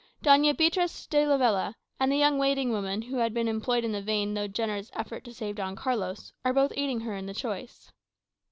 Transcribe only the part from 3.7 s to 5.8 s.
in the vain though generous effort to save Don